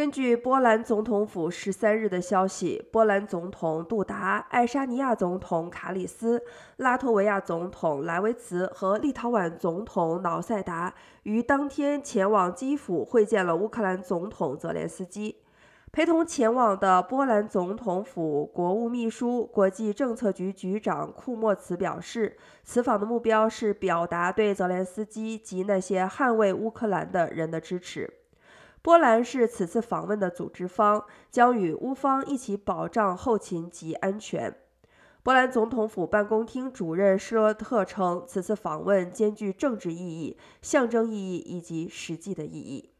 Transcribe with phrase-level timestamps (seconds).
[0.00, 6.42] 根据波兰总统府十三日的消息，波兰总统杜达、爱沙尼亚总统卡里斯、
[6.78, 10.94] 拉脱维亚总统莱维茨和立陶宛总统瑙塞达
[11.24, 15.36] 于当天前往基辅会见了乌克兰总统泽连斯基。
[15.92, 28.10] 陪同前往的波兰总统府国务秘书、国际政策局局长库莫茨表示，此访的目标是表达对泽连斯基及那些捍卫乌克兰的人的支持。
[28.82, 34.56] 波兰是此次访问的组织方，将与乌方一起保障后勤及安全。
[35.22, 42.90] 波兰总统府办公厅主任施罗特称，此次访问兼具政治意义、象征意义以及实际的意义。